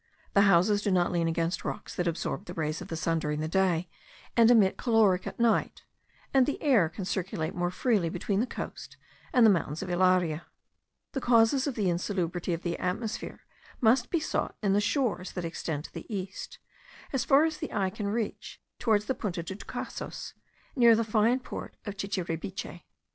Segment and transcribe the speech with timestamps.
[0.33, 3.39] The houses do not lean against rocks that absorb the rays of the sun during
[3.39, 3.87] the day,
[4.35, 5.83] and emit caloric at night,
[6.33, 8.97] and the air can circulate more freely between the coast
[9.31, 10.47] and the mountains of Ilaria.
[11.11, 13.41] The causes of the insalubrity of the atmosphere
[13.79, 16.57] must be sought in the shores that extend to the east,
[17.13, 20.33] as far as the eye can reach, towards the Punta de Tucasos,
[20.75, 22.85] near the fine port of Chichiribiche.